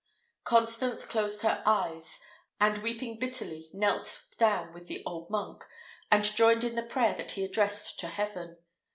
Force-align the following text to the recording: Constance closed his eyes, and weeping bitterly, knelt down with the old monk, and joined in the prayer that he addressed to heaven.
Constance 0.45 1.05
closed 1.05 1.43
his 1.43 1.51
eyes, 1.63 2.23
and 2.59 2.79
weeping 2.79 3.19
bitterly, 3.19 3.69
knelt 3.71 4.25
down 4.35 4.73
with 4.73 4.87
the 4.87 5.03
old 5.05 5.29
monk, 5.29 5.63
and 6.09 6.23
joined 6.23 6.63
in 6.63 6.73
the 6.73 6.81
prayer 6.81 7.13
that 7.13 7.33
he 7.33 7.45
addressed 7.45 7.99
to 7.99 8.07
heaven. 8.07 8.57